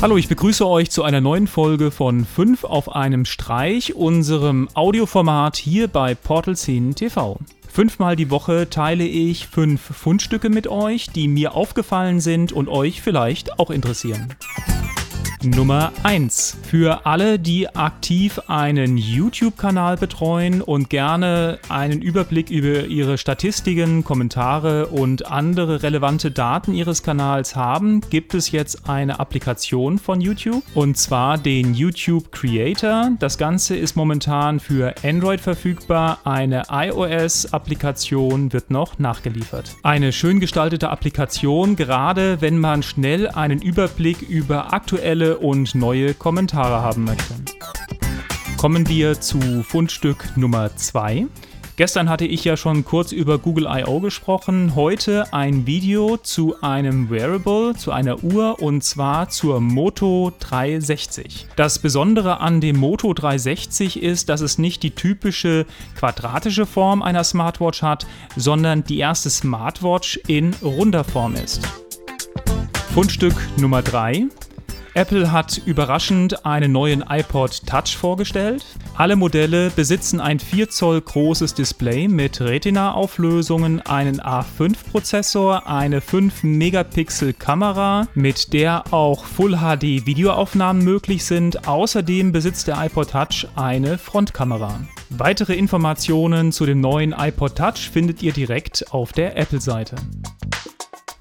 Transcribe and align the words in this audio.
Hallo, 0.00 0.16
ich 0.16 0.28
begrüße 0.28 0.64
euch 0.64 0.92
zu 0.92 1.02
einer 1.02 1.20
neuen 1.20 1.48
Folge 1.48 1.90
von 1.90 2.24
5 2.24 2.62
auf 2.62 2.94
einem 2.94 3.24
Streich, 3.24 3.96
unserem 3.96 4.68
Audioformat 4.74 5.56
hier 5.56 5.88
bei 5.88 6.14
Portal 6.14 6.54
10 6.54 6.94
TV. 6.94 7.40
Fünfmal 7.66 8.14
die 8.14 8.30
Woche 8.30 8.70
teile 8.70 9.04
ich 9.04 9.48
fünf 9.48 9.80
Fundstücke 9.80 10.50
mit 10.50 10.68
euch, 10.68 11.10
die 11.10 11.26
mir 11.26 11.54
aufgefallen 11.54 12.20
sind 12.20 12.52
und 12.52 12.68
euch 12.68 13.02
vielleicht 13.02 13.58
auch 13.58 13.70
interessieren. 13.70 14.28
Nummer 15.44 15.92
1. 16.02 16.58
Für 16.62 17.06
alle, 17.06 17.38
die 17.38 17.68
aktiv 17.68 18.40
einen 18.48 18.96
YouTube-Kanal 18.96 19.96
betreuen 19.96 20.62
und 20.62 20.90
gerne 20.90 21.60
einen 21.68 22.02
Überblick 22.02 22.50
über 22.50 22.86
ihre 22.86 23.18
Statistiken, 23.18 24.02
Kommentare 24.02 24.88
und 24.88 25.30
andere 25.30 25.84
relevante 25.84 26.32
Daten 26.32 26.74
ihres 26.74 27.04
Kanals 27.04 27.54
haben, 27.54 28.00
gibt 28.10 28.34
es 28.34 28.50
jetzt 28.50 28.88
eine 28.88 29.20
Applikation 29.20 29.98
von 29.98 30.20
YouTube 30.20 30.64
und 30.74 30.96
zwar 30.98 31.38
den 31.38 31.72
YouTube 31.72 32.32
Creator. 32.32 33.12
Das 33.20 33.38
Ganze 33.38 33.76
ist 33.76 33.94
momentan 33.94 34.58
für 34.58 34.92
Android 35.04 35.40
verfügbar. 35.40 36.18
Eine 36.24 36.64
iOS-Applikation 36.68 38.52
wird 38.52 38.72
noch 38.72 38.98
nachgeliefert. 38.98 39.76
Eine 39.84 40.12
schön 40.12 40.40
gestaltete 40.40 40.90
Applikation, 40.90 41.76
gerade 41.76 42.40
wenn 42.40 42.58
man 42.58 42.82
schnell 42.82 43.28
einen 43.28 43.62
Überblick 43.62 44.22
über 44.22 44.72
aktuelle 44.72 45.28
und 45.40 45.74
neue 45.74 46.14
Kommentare 46.14 46.82
haben 46.82 47.04
möchte. 47.04 47.34
Kommen 48.56 48.88
wir 48.88 49.20
zu 49.20 49.62
Fundstück 49.62 50.36
Nummer 50.36 50.74
2. 50.74 51.26
Gestern 51.78 52.08
hatte 52.08 52.24
ich 52.24 52.42
ja 52.42 52.56
schon 52.56 52.84
kurz 52.84 53.12
über 53.12 53.38
Google 53.38 53.68
I.O. 53.70 54.00
gesprochen. 54.00 54.74
Heute 54.74 55.32
ein 55.32 55.64
Video 55.64 56.16
zu 56.16 56.60
einem 56.60 57.08
Wearable, 57.08 57.76
zu 57.76 57.92
einer 57.92 58.24
Uhr 58.24 58.60
und 58.60 58.82
zwar 58.82 59.28
zur 59.28 59.60
Moto 59.60 60.32
360. 60.40 61.46
Das 61.54 61.78
Besondere 61.78 62.40
an 62.40 62.60
dem 62.60 62.78
Moto 62.78 63.14
360 63.14 64.02
ist, 64.02 64.28
dass 64.28 64.40
es 64.40 64.58
nicht 64.58 64.82
die 64.82 64.90
typische 64.90 65.66
quadratische 65.96 66.66
Form 66.66 67.00
einer 67.00 67.22
Smartwatch 67.22 67.82
hat, 67.82 68.08
sondern 68.34 68.82
die 68.82 68.98
erste 68.98 69.30
Smartwatch 69.30 70.18
in 70.26 70.54
runder 70.60 71.04
Form 71.04 71.36
ist. 71.36 71.60
Fundstück 72.92 73.36
Nummer 73.56 73.82
3. 73.82 74.26
Apple 74.98 75.30
hat 75.30 75.58
überraschend 75.64 76.44
einen 76.44 76.72
neuen 76.72 77.04
iPod 77.08 77.64
Touch 77.68 77.96
vorgestellt. 77.96 78.66
Alle 78.96 79.14
Modelle 79.14 79.70
besitzen 79.70 80.20
ein 80.20 80.40
4 80.40 80.70
Zoll 80.70 81.00
großes 81.00 81.54
Display 81.54 82.08
mit 82.08 82.40
Retina-Auflösungen, 82.40 83.80
einen 83.82 84.20
A5-Prozessor, 84.20 85.68
eine 85.68 86.00
5 86.00 86.42
Megapixel 86.42 87.32
Kamera, 87.32 88.08
mit 88.14 88.52
der 88.52 88.92
auch 88.92 89.24
Full 89.24 89.58
HD 89.58 90.04
Videoaufnahmen 90.04 90.82
möglich 90.82 91.24
sind. 91.24 91.68
Außerdem 91.68 92.32
besitzt 92.32 92.66
der 92.66 92.84
iPod 92.84 93.12
Touch 93.12 93.46
eine 93.54 93.98
Frontkamera. 93.98 94.80
Weitere 95.10 95.54
Informationen 95.54 96.50
zu 96.50 96.66
dem 96.66 96.80
neuen 96.80 97.12
iPod 97.16 97.54
Touch 97.54 97.88
findet 97.92 98.20
ihr 98.24 98.32
direkt 98.32 98.92
auf 98.92 99.12
der 99.12 99.36
Apple-Seite. 99.36 99.94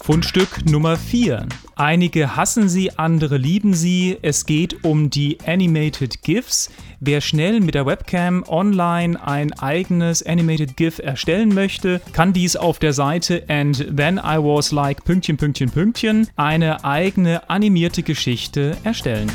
Fundstück 0.00 0.64
Nummer 0.64 0.96
4. 0.96 1.48
Einige 1.76 2.36
hassen 2.36 2.68
sie, 2.68 2.96
andere 2.98 3.36
lieben 3.36 3.74
sie. 3.74 4.16
Es 4.22 4.46
geht 4.46 4.84
um 4.84 5.10
die 5.10 5.38
Animated 5.44 6.22
GIFs. 6.22 6.70
Wer 7.00 7.20
schnell 7.20 7.60
mit 7.60 7.74
der 7.74 7.84
Webcam 7.84 8.44
online 8.46 9.20
ein 9.26 9.52
eigenes 9.52 10.24
Animated 10.24 10.76
GIF 10.76 11.00
erstellen 11.00 11.52
möchte, 11.52 12.00
kann 12.12 12.32
dies 12.32 12.54
auf 12.54 12.78
der 12.78 12.92
Seite 12.92 13.44
And 13.48 13.96
Then 13.96 14.18
I 14.18 14.38
Was 14.38 14.70
Like 14.70 15.04
Pünktchen, 15.04 15.36
Pünktchen, 15.36 15.70
Pünktchen 15.70 16.28
eine 16.36 16.84
eigene 16.84 17.50
animierte 17.50 18.02
Geschichte 18.04 18.76
erstellen. 18.84 19.30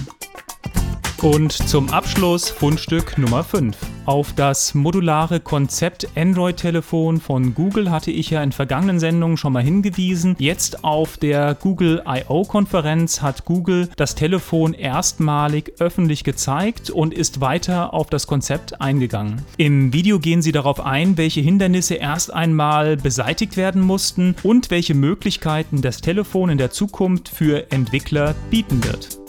Und 1.22 1.52
zum 1.52 1.90
Abschluss 2.10 2.50
Fundstück 2.50 3.20
Nummer 3.20 3.44
5. 3.44 3.78
Auf 4.06 4.34
das 4.34 4.74
modulare 4.74 5.40
Konzept 5.40 6.08
Android-Telefon 6.16 7.22
von 7.22 7.54
Google 7.54 7.92
hatte 7.92 8.10
ich 8.10 8.32
ja 8.32 8.42
in 8.42 8.52
vergangenen 8.52 9.00
Sendungen 9.00 9.38
schon 9.38 9.54
mal 9.54 9.62
hingewiesen. 9.62 10.36
Jetzt 10.40 10.84
auf 10.84 11.18
der 11.18 11.54
Google 11.54 12.02
I.O.-Konferenz 12.08 13.22
hat 13.22 13.46
Google 13.46 13.90
das 13.96 14.16
Telefon 14.16 14.74
erstmalig 14.74 15.74
öffentlich 15.78 16.24
gezeigt 16.24 16.90
und 16.90 17.14
ist 17.14 17.42
weiter 17.42 17.94
auf 17.94 18.10
das 18.10 18.26
Konzept 18.26 18.82
eingegangen. 18.82 19.44
Im 19.58 19.94
Video 19.94 20.18
gehen 20.18 20.42
sie 20.42 20.52
darauf 20.52 20.84
ein, 20.84 21.16
welche 21.16 21.42
Hindernisse 21.42 21.94
erst 21.94 22.34
einmal 22.34 22.98
beseitigt 22.98 23.56
werden 23.56 23.84
mussten 23.84 24.36
und 24.42 24.72
welche 24.72 24.96
Möglichkeiten 24.96 25.84
das 25.84 26.02
Telefon 26.02 26.50
in 26.50 26.58
der 26.58 26.72
Zukunft 26.72 27.30
für 27.30 27.72
Entwickler 27.72 28.34
bieten 28.50 28.84
wird. 28.84 29.20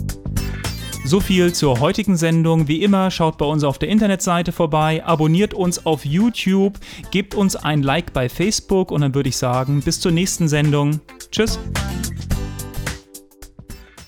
So 1.05 1.19
viel 1.19 1.53
zur 1.53 1.81
heutigen 1.81 2.17
Sendung. 2.17 2.69
Wie 2.69 2.83
immer, 2.83 3.11
schaut 3.11 3.39
bei 3.39 3.45
uns 3.47 3.65
auf 3.65 3.79
der 3.79 3.89
Internetseite 3.89 4.53
vorbei, 4.53 5.03
abonniert 5.05 5.55
uns 5.55 5.85
auf 5.85 6.05
YouTube, 6.05 6.79
gebt 7.11 7.35
uns 7.35 7.57
ein 7.57 7.83
Like 7.83 8.13
bei 8.13 8.29
Facebook 8.29 8.91
und 8.91 9.01
dann 9.01 9.15
würde 9.15 9.29
ich 9.29 9.37
sagen, 9.37 9.81
bis 9.81 10.01
zur 10.01 10.13
nächsten 10.13 10.47
Sendung. 10.49 11.01
Tschüss. 11.33 11.59